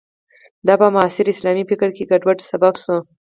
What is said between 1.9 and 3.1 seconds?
کې ګډوډۍ سبب شو.